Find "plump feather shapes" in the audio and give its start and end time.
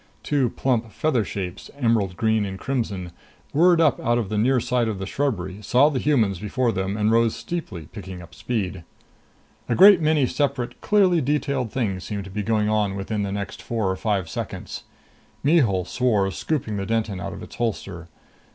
0.49-1.69